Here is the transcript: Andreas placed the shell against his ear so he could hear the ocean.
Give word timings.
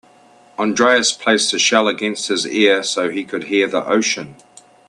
Andreas 0.57 1.11
placed 1.11 1.51
the 1.51 1.59
shell 1.59 1.87
against 1.87 2.29
his 2.29 2.47
ear 2.47 2.81
so 2.81 3.11
he 3.11 3.23
could 3.23 3.43
hear 3.43 3.67
the 3.67 3.85
ocean. 3.85 4.35